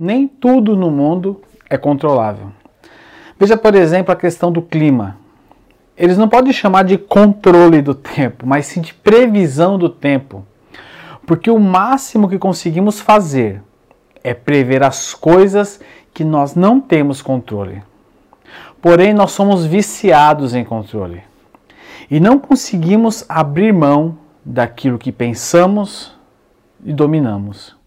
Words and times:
Nem 0.00 0.26
tudo 0.26 0.74
no 0.74 0.90
mundo 0.90 1.42
é 1.68 1.76
controlável. 1.76 2.50
Veja, 3.38 3.54
por 3.54 3.74
exemplo, 3.74 4.10
a 4.10 4.16
questão 4.16 4.50
do 4.50 4.62
clima. 4.62 5.18
Eles 5.94 6.16
não 6.16 6.26
podem 6.26 6.54
chamar 6.54 6.84
de 6.84 6.96
controle 6.96 7.82
do 7.82 7.94
tempo, 7.94 8.46
mas 8.46 8.64
sim 8.64 8.80
de 8.80 8.94
previsão 8.94 9.76
do 9.76 9.90
tempo. 9.90 10.42
Porque 11.26 11.50
o 11.50 11.58
máximo 11.58 12.30
que 12.30 12.38
conseguimos 12.38 12.98
fazer 12.98 13.62
é 14.24 14.32
prever 14.32 14.82
as 14.82 15.12
coisas 15.12 15.78
que 16.14 16.24
nós 16.24 16.54
não 16.54 16.80
temos 16.80 17.20
controle. 17.20 17.82
Porém, 18.80 19.12
nós 19.12 19.32
somos 19.32 19.66
viciados 19.66 20.54
em 20.54 20.64
controle 20.64 21.22
e 22.10 22.18
não 22.18 22.38
conseguimos 22.38 23.22
abrir 23.28 23.74
mão 23.74 24.16
daquilo 24.42 24.98
que 24.98 25.12
pensamos 25.12 26.16
e 26.82 26.90
dominamos 26.90 27.78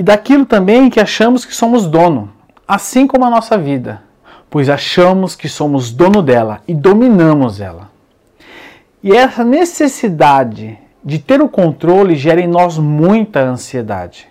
e 0.00 0.02
daquilo 0.02 0.46
também 0.46 0.88
que 0.88 0.98
achamos 0.98 1.44
que 1.44 1.54
somos 1.54 1.86
dono, 1.86 2.32
assim 2.66 3.06
como 3.06 3.26
a 3.26 3.28
nossa 3.28 3.58
vida, 3.58 4.02
pois 4.48 4.70
achamos 4.70 5.36
que 5.36 5.46
somos 5.46 5.92
dono 5.92 6.22
dela 6.22 6.62
e 6.66 6.72
dominamos 6.72 7.60
ela. 7.60 7.90
E 9.02 9.12
essa 9.12 9.44
necessidade 9.44 10.78
de 11.04 11.18
ter 11.18 11.42
o 11.42 11.50
controle 11.50 12.16
gera 12.16 12.40
em 12.40 12.46
nós 12.46 12.78
muita 12.78 13.40
ansiedade. 13.40 14.26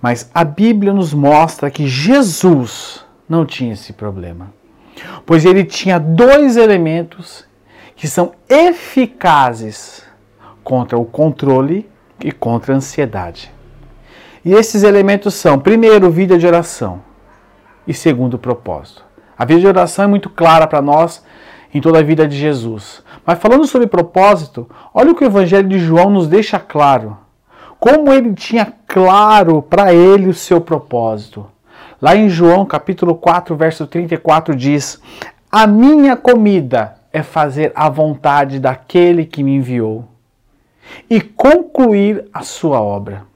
Mas 0.00 0.30
a 0.32 0.44
Bíblia 0.44 0.94
nos 0.94 1.12
mostra 1.12 1.70
que 1.70 1.86
Jesus 1.86 3.04
não 3.28 3.44
tinha 3.44 3.74
esse 3.74 3.92
problema, 3.92 4.50
pois 5.26 5.44
ele 5.44 5.62
tinha 5.62 6.00
dois 6.00 6.56
elementos 6.56 7.44
que 7.94 8.08
são 8.08 8.32
eficazes 8.48 10.04
contra 10.64 10.96
o 10.96 11.04
controle 11.04 11.86
e 12.18 12.32
contra 12.32 12.72
a 12.72 12.78
ansiedade. 12.78 13.52
E 14.44 14.52
esses 14.52 14.82
elementos 14.82 15.34
são, 15.34 15.58
primeiro, 15.58 16.10
vida 16.10 16.38
de 16.38 16.46
oração 16.46 17.02
e 17.86 17.94
segundo, 17.94 18.38
propósito. 18.38 19.04
A 19.36 19.44
vida 19.44 19.60
de 19.60 19.66
oração 19.66 20.04
é 20.04 20.08
muito 20.08 20.30
clara 20.30 20.66
para 20.66 20.80
nós 20.80 21.24
em 21.72 21.80
toda 21.80 21.98
a 21.98 22.02
vida 22.02 22.26
de 22.26 22.36
Jesus. 22.36 23.02
Mas 23.26 23.38
falando 23.38 23.66
sobre 23.66 23.86
propósito, 23.86 24.68
olha 24.94 25.12
o 25.12 25.14
que 25.14 25.24
o 25.24 25.26
Evangelho 25.26 25.68
de 25.68 25.78
João 25.78 26.10
nos 26.10 26.28
deixa 26.28 26.58
claro. 26.58 27.16
Como 27.78 28.12
ele 28.12 28.34
tinha 28.34 28.72
claro 28.86 29.62
para 29.62 29.92
ele 29.94 30.28
o 30.28 30.34
seu 30.34 30.60
propósito. 30.60 31.46
Lá 32.00 32.14
em 32.14 32.28
João 32.28 32.64
capítulo 32.64 33.14
4, 33.14 33.56
verso 33.56 33.86
34 33.86 34.54
diz: 34.54 35.00
A 35.50 35.66
minha 35.66 36.16
comida 36.16 36.96
é 37.12 37.22
fazer 37.22 37.72
a 37.74 37.88
vontade 37.88 38.60
daquele 38.60 39.24
que 39.24 39.42
me 39.42 39.56
enviou 39.56 40.06
e 41.08 41.20
concluir 41.20 42.24
a 42.32 42.42
sua 42.42 42.80
obra. 42.80 43.29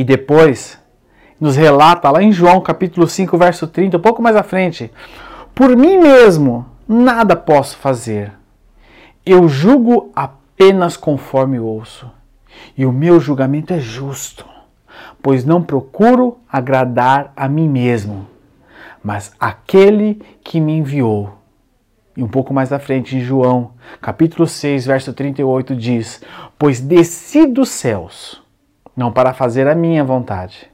E 0.00 0.04
depois 0.04 0.78
nos 1.38 1.56
relata 1.56 2.10
lá 2.10 2.22
em 2.22 2.32
João 2.32 2.58
capítulo 2.62 3.06
5, 3.06 3.36
verso 3.36 3.66
30, 3.66 3.98
um 3.98 4.00
pouco 4.00 4.22
mais 4.22 4.34
à 4.34 4.42
frente: 4.42 4.90
Por 5.54 5.76
mim 5.76 5.98
mesmo 5.98 6.64
nada 6.88 7.36
posso 7.36 7.76
fazer. 7.76 8.32
Eu 9.26 9.46
julgo 9.46 10.10
apenas 10.16 10.96
conforme 10.96 11.60
ouço, 11.60 12.10
e 12.74 12.86
o 12.86 12.92
meu 12.92 13.20
julgamento 13.20 13.74
é 13.74 13.78
justo, 13.78 14.46
pois 15.20 15.44
não 15.44 15.62
procuro 15.62 16.38
agradar 16.50 17.34
a 17.36 17.46
mim 17.46 17.68
mesmo, 17.68 18.26
mas 19.04 19.32
aquele 19.38 20.22
que 20.42 20.62
me 20.62 20.78
enviou. 20.78 21.34
E 22.16 22.22
um 22.22 22.28
pouco 22.28 22.54
mais 22.54 22.72
à 22.72 22.78
frente, 22.78 23.18
em 23.18 23.20
João, 23.20 23.72
capítulo 24.00 24.48
6, 24.48 24.86
verso 24.86 25.12
38, 25.12 25.76
diz: 25.76 26.22
Pois 26.58 26.80
desci 26.80 27.46
dos 27.46 27.68
céus 27.68 28.40
não 28.96 29.12
para 29.12 29.32
fazer 29.32 29.66
a 29.68 29.74
minha 29.74 30.04
vontade, 30.04 30.70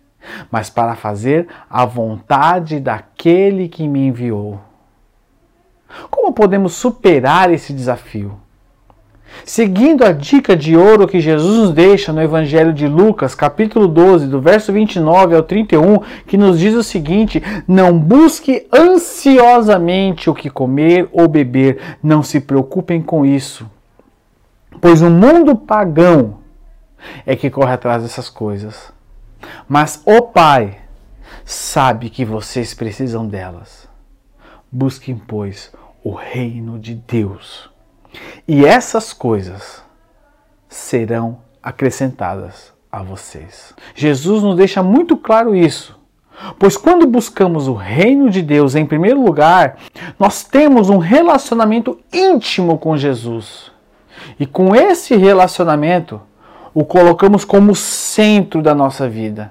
mas 0.50 0.70
para 0.70 0.94
fazer 0.94 1.48
a 1.68 1.84
vontade 1.84 2.80
daquele 2.80 3.68
que 3.68 3.86
me 3.86 4.06
enviou. 4.06 4.60
Como 6.10 6.32
podemos 6.32 6.74
superar 6.74 7.52
esse 7.52 7.72
desafio? 7.72 8.38
Seguindo 9.44 10.04
a 10.04 10.12
dica 10.12 10.56
de 10.56 10.76
ouro 10.76 11.06
que 11.06 11.20
Jesus 11.20 11.56
nos 11.58 11.72
deixa 11.72 12.12
no 12.12 12.22
Evangelho 12.22 12.72
de 12.72 12.88
Lucas, 12.88 13.34
capítulo 13.34 13.86
12, 13.86 14.26
do 14.26 14.40
verso 14.40 14.72
29 14.72 15.34
ao 15.34 15.42
31, 15.42 16.00
que 16.26 16.36
nos 16.36 16.58
diz 16.58 16.74
o 16.74 16.82
seguinte: 16.82 17.42
Não 17.66 17.96
busque 17.96 18.66
ansiosamente 18.72 20.30
o 20.30 20.34
que 20.34 20.50
comer 20.50 21.08
ou 21.12 21.28
beber, 21.28 21.78
não 22.02 22.22
se 22.22 22.40
preocupem 22.40 23.02
com 23.02 23.26
isso. 23.26 23.68
Pois 24.80 25.02
o 25.02 25.10
mundo 25.10 25.54
pagão 25.54 26.45
é 27.24 27.36
que 27.36 27.50
corre 27.50 27.72
atrás 27.72 28.02
dessas 28.02 28.28
coisas. 28.28 28.92
Mas 29.68 30.02
o 30.04 30.22
Pai 30.22 30.78
sabe 31.44 32.10
que 32.10 32.24
vocês 32.24 32.74
precisam 32.74 33.26
delas. 33.26 33.88
Busquem, 34.70 35.16
pois, 35.16 35.72
o 36.02 36.12
reino 36.12 36.78
de 36.78 36.94
Deus. 36.94 37.70
E 38.46 38.64
essas 38.64 39.12
coisas 39.12 39.82
serão 40.68 41.38
acrescentadas 41.62 42.72
a 42.90 43.02
vocês. 43.02 43.74
Jesus 43.94 44.42
nos 44.42 44.56
deixa 44.56 44.82
muito 44.82 45.16
claro 45.16 45.54
isso. 45.54 45.98
Pois 46.58 46.76
quando 46.76 47.06
buscamos 47.06 47.66
o 47.66 47.74
reino 47.74 48.28
de 48.28 48.42
Deus 48.42 48.74
em 48.74 48.84
primeiro 48.84 49.22
lugar, 49.22 49.78
nós 50.18 50.44
temos 50.44 50.90
um 50.90 50.98
relacionamento 50.98 51.98
íntimo 52.12 52.78
com 52.78 52.96
Jesus. 52.96 53.72
E 54.38 54.46
com 54.46 54.74
esse 54.74 55.16
relacionamento, 55.16 56.20
o 56.76 56.84
colocamos 56.84 57.42
como 57.42 57.74
centro 57.74 58.60
da 58.60 58.74
nossa 58.74 59.08
vida. 59.08 59.50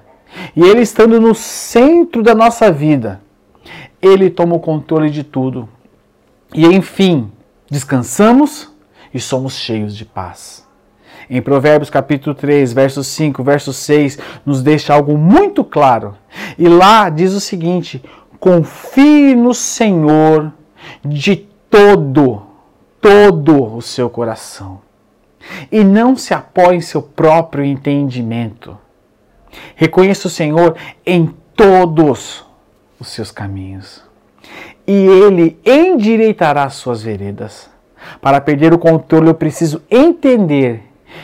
E 0.54 0.62
Ele 0.62 0.80
estando 0.80 1.20
no 1.20 1.34
centro 1.34 2.22
da 2.22 2.36
nossa 2.36 2.70
vida, 2.70 3.20
Ele 4.00 4.30
toma 4.30 4.54
o 4.54 4.60
controle 4.60 5.10
de 5.10 5.24
tudo. 5.24 5.68
E 6.54 6.64
enfim, 6.66 7.28
descansamos 7.68 8.72
e 9.12 9.18
somos 9.18 9.54
cheios 9.54 9.96
de 9.96 10.04
paz. 10.04 10.64
Em 11.28 11.42
Provérbios 11.42 11.90
capítulo 11.90 12.32
3, 12.32 12.72
verso 12.72 13.02
5, 13.02 13.42
verso 13.42 13.72
6, 13.72 14.20
nos 14.46 14.62
deixa 14.62 14.94
algo 14.94 15.18
muito 15.18 15.64
claro. 15.64 16.14
E 16.56 16.68
lá 16.68 17.08
diz 17.10 17.32
o 17.32 17.40
seguinte: 17.40 18.00
confie 18.38 19.34
no 19.34 19.52
Senhor 19.52 20.52
de 21.04 21.34
todo, 21.68 22.46
todo 23.00 23.74
o 23.74 23.82
seu 23.82 24.08
coração 24.08 24.85
e 25.70 25.82
não 25.84 26.16
se 26.16 26.34
apoie 26.34 26.76
em 26.76 26.80
seu 26.80 27.02
próprio 27.02 27.64
entendimento. 27.64 28.76
Reconheça 29.74 30.28
o 30.28 30.30
Senhor 30.30 30.76
em 31.04 31.34
todos 31.54 32.44
os 32.98 33.08
seus 33.08 33.30
caminhos, 33.30 34.02
e 34.86 34.92
Ele 34.92 35.58
endireitará 35.64 36.64
as 36.64 36.74
suas 36.74 37.02
veredas. 37.02 37.70
Para 38.20 38.40
perder 38.40 38.72
o 38.72 38.78
controle, 38.78 39.28
eu 39.28 39.34
preciso 39.34 39.82
entender 39.90 40.82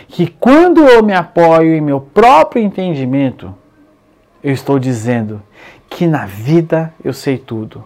que 0.08 0.26
quando 0.26 0.84
eu 0.84 1.02
me 1.02 1.12
apoio 1.12 1.74
em 1.74 1.80
meu 1.80 2.00
próprio 2.00 2.62
entendimento, 2.62 3.54
eu 4.42 4.52
estou 4.52 4.78
dizendo 4.78 5.42
que 5.88 6.06
na 6.06 6.26
vida 6.26 6.92
eu 7.04 7.12
sei 7.12 7.38
tudo 7.38 7.84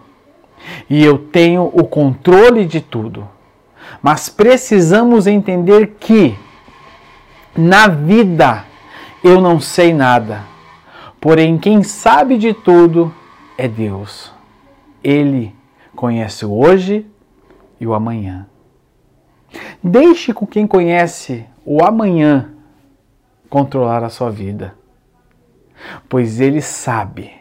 e 0.89 1.03
eu 1.03 1.17
tenho 1.17 1.69
o 1.73 1.85
controle 1.85 2.65
de 2.65 2.81
tudo. 2.81 3.27
Mas 4.01 4.29
precisamos 4.29 5.27
entender 5.27 5.95
que 5.99 6.37
na 7.55 7.87
vida 7.87 8.65
eu 9.23 9.41
não 9.41 9.59
sei 9.59 9.93
nada, 9.93 10.43
porém 11.19 11.57
quem 11.57 11.83
sabe 11.83 12.37
de 12.37 12.53
tudo 12.53 13.13
é 13.57 13.67
Deus. 13.67 14.31
Ele 15.03 15.55
conhece 15.95 16.45
o 16.45 16.53
hoje 16.53 17.05
e 17.79 17.87
o 17.87 17.93
amanhã. 17.93 18.47
Deixe 19.83 20.33
com 20.33 20.45
quem 20.45 20.67
conhece 20.67 21.45
o 21.65 21.83
amanhã 21.83 22.51
controlar 23.49 24.03
a 24.03 24.09
sua 24.09 24.29
vida, 24.29 24.75
pois 26.07 26.39
ele 26.39 26.61
sabe 26.61 27.31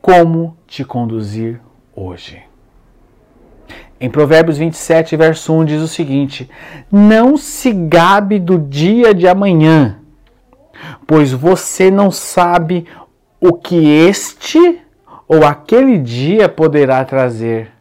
como 0.00 0.56
te 0.66 0.84
conduzir 0.84 1.60
hoje. 1.94 2.42
Em 4.00 4.08
Provérbios 4.08 4.58
27, 4.58 5.16
verso 5.16 5.52
1 5.52 5.64
diz 5.64 5.82
o 5.82 5.88
seguinte: 5.88 6.48
Não 6.90 7.36
se 7.36 7.72
gabe 7.72 8.38
do 8.38 8.56
dia 8.56 9.12
de 9.12 9.26
amanhã, 9.26 9.98
pois 11.06 11.32
você 11.32 11.90
não 11.90 12.10
sabe 12.10 12.86
o 13.40 13.52
que 13.52 13.88
este 13.88 14.80
ou 15.26 15.44
aquele 15.44 15.98
dia 15.98 16.48
poderá 16.48 17.04
trazer. 17.04 17.72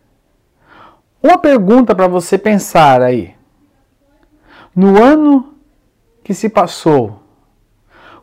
Uma 1.21 1.37
pergunta 1.37 1.93
para 1.93 2.07
você 2.07 2.37
pensar 2.37 3.01
aí. 3.01 3.35
No 4.75 5.01
ano 5.01 5.53
que 6.23 6.33
se 6.33 6.49
passou, 6.49 7.21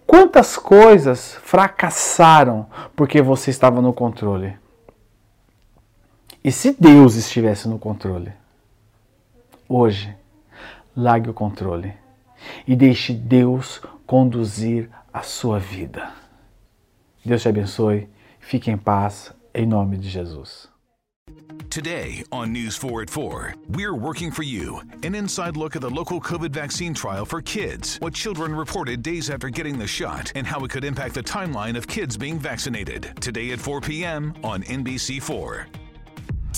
quantas 0.06 0.56
coisas 0.56 1.38
fracassaram 1.42 2.66
porque 2.94 3.22
você 3.22 3.50
estava 3.50 3.80
no 3.80 3.92
controle? 3.92 4.63
E 6.44 6.52
se 6.52 6.76
Deus 6.78 7.14
estivesse 7.16 7.66
no 7.66 7.78
controle? 7.78 8.30
Hoje, 9.66 10.14
largue 10.94 11.30
o 11.30 11.32
controle 11.32 11.94
e 12.68 12.76
deixe 12.76 13.14
Deus 13.14 13.80
conduzir 14.06 14.90
a 15.10 15.22
sua 15.22 15.58
vida. 15.58 16.12
Deus 17.24 17.40
te 17.40 17.48
abençoe, 17.48 18.10
fique 18.38 18.70
em 18.70 18.76
paz, 18.76 19.32
em 19.54 19.64
nome 19.64 19.96
de 19.96 20.10
Jesus. 20.10 20.68
Today 21.70 22.22
on 22.30 22.52
News 22.52 22.76
4 22.76 23.00
at 23.00 23.10
4, 23.10 23.54
we're 23.70 23.94
working 23.94 24.30
for 24.30 24.42
you. 24.42 24.82
An 25.02 25.14
inside 25.14 25.56
look 25.56 25.74
at 25.74 25.80
the 25.80 25.88
local 25.88 26.20
COVID 26.20 26.52
vaccine 26.52 26.92
trial 26.92 27.24
for 27.24 27.40
kids, 27.40 27.96
what 28.02 28.12
children 28.12 28.54
reported 28.54 29.02
days 29.02 29.30
after 29.30 29.48
getting 29.48 29.78
the 29.78 29.86
shot, 29.86 30.30
and 30.34 30.46
how 30.46 30.62
it 30.62 30.70
could 30.70 30.84
impact 30.84 31.14
the 31.14 31.22
timeline 31.22 31.74
of 31.74 31.86
kids 31.86 32.18
being 32.18 32.38
vaccinated. 32.38 33.14
Today 33.18 33.52
at 33.52 33.60
4 33.60 33.80
p.m. 33.80 34.34
on 34.44 34.62
NBC4. 34.62 35.83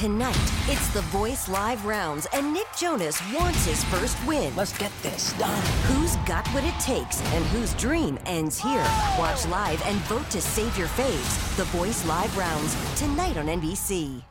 Tonight, 0.00 0.50
it's 0.66 0.88
the 0.94 1.02
Voice 1.12 1.46
Live 1.46 1.84
rounds, 1.84 2.26
and 2.32 2.54
Nick 2.54 2.68
Jonas 2.74 3.20
wants 3.34 3.66
his 3.66 3.84
first 3.84 4.16
win. 4.26 4.56
Let's 4.56 4.72
get 4.78 4.90
this 5.02 5.34
done. 5.34 5.62
Who's 5.88 6.16
got 6.26 6.48
what 6.54 6.64
it 6.64 6.72
takes 6.80 7.20
and 7.34 7.44
whose 7.48 7.74
dream 7.74 8.18
ends 8.24 8.58
here? 8.58 8.86
Watch 9.18 9.46
live 9.48 9.82
and 9.84 9.98
vote 10.08 10.30
to 10.30 10.40
save 10.40 10.78
your 10.78 10.88
faves. 10.88 11.54
The 11.58 11.64
Voice 11.64 12.06
Live 12.06 12.34
rounds, 12.34 12.74
tonight 12.98 13.36
on 13.36 13.44
NBC. 13.44 14.22